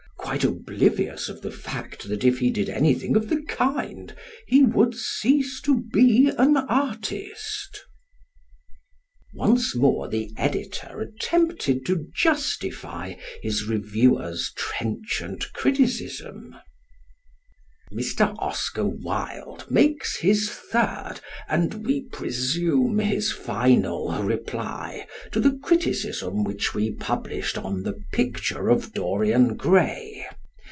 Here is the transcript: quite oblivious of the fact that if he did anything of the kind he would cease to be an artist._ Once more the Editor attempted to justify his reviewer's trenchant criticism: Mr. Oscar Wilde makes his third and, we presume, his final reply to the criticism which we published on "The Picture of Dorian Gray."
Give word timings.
quite 0.31 0.43
oblivious 0.45 1.27
of 1.27 1.41
the 1.41 1.51
fact 1.51 2.07
that 2.07 2.23
if 2.23 2.39
he 2.39 2.49
did 2.51 2.69
anything 2.69 3.17
of 3.17 3.27
the 3.27 3.41
kind 3.47 4.15
he 4.47 4.63
would 4.63 4.95
cease 4.95 5.59
to 5.59 5.81
be 5.91 6.31
an 6.37 6.55
artist._ 6.55 7.79
Once 9.33 9.75
more 9.75 10.07
the 10.07 10.31
Editor 10.37 11.01
attempted 11.01 11.85
to 11.85 12.07
justify 12.15 13.13
his 13.41 13.65
reviewer's 13.67 14.53
trenchant 14.55 15.51
criticism: 15.51 16.55
Mr. 17.91 18.33
Oscar 18.39 18.85
Wilde 18.85 19.69
makes 19.69 20.15
his 20.19 20.49
third 20.49 21.15
and, 21.49 21.73
we 21.85 21.99
presume, 22.05 22.99
his 22.99 23.33
final 23.33 24.23
reply 24.23 25.05
to 25.29 25.41
the 25.41 25.59
criticism 25.61 26.45
which 26.45 26.73
we 26.73 26.89
published 26.95 27.57
on 27.57 27.83
"The 27.83 28.01
Picture 28.13 28.69
of 28.69 28.93
Dorian 28.93 29.57
Gray." 29.57 30.25